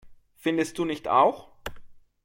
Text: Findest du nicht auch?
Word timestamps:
Findest 0.35 0.79
du 0.79 0.85
nicht 0.85 1.07
auch? 1.07 1.51